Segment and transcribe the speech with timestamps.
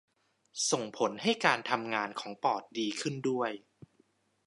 [0.71, 3.51] ส่งผลให้การทำงานของปอดดีขึ้นด้วย